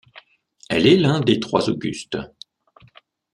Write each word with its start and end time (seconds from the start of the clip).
Elle 0.67 0.87
est 0.87 0.97
l’un 0.97 1.19
des 1.19 1.39
Trois 1.39 1.69
augustes. 1.69 2.17